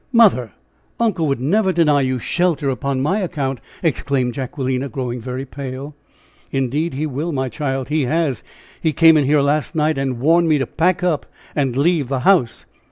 "Mother! 0.11 0.53
uncle 0.99 1.27
would 1.27 1.39
never 1.39 1.71
deny 1.71 2.01
you 2.01 2.17
shelter 2.17 2.71
upon 2.71 3.01
my 3.03 3.19
account!" 3.19 3.59
exclaimed 3.83 4.33
Jacquelina, 4.33 4.89
growing 4.89 5.21
very 5.21 5.45
pale. 5.45 5.95
"Indeed 6.51 6.95
he 6.95 7.05
will, 7.05 7.31
my 7.31 7.49
child; 7.49 7.89
he 7.89 8.05
has; 8.05 8.41
he 8.81 8.93
came 8.93 9.15
in 9.15 9.25
here 9.25 9.41
last 9.41 9.75
night 9.75 9.99
and 9.99 10.19
warned 10.19 10.49
me 10.49 10.57
to 10.57 10.65
pack 10.65 11.03
up 11.03 11.27
and 11.55 11.77
leave 11.77 12.07
the 12.07 12.21
house." 12.21 12.65